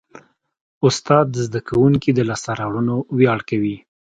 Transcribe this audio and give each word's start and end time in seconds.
استاد 0.87 1.25
د 1.31 1.35
زده 1.47 1.61
کوونکي 1.69 2.09
د 2.13 2.19
لاسته 2.29 2.51
راوړنو 2.59 2.95
ویاړ 3.17 3.39
کوي. 3.49 3.77